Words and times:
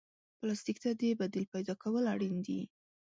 پلاستيک 0.39 0.77
ته 0.83 0.89
د 0.99 1.01
بدیل 1.19 1.45
پیدا 1.53 1.73
کول 1.83 2.03
اړین 2.13 2.35
دي. 2.45 2.59